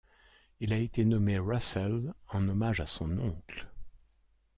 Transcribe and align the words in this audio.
Il 0.59 0.73
a 0.73 0.77
été 0.77 1.05
nommé 1.05 1.37
Russel 1.37 2.15
en 2.29 2.49
hommage 2.49 2.79
à 2.79 2.87
son 2.87 3.19
oncle. 3.19 3.67